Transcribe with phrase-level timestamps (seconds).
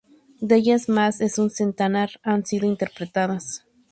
[0.41, 3.67] De ellas, más de un centenar han sido interpretadas.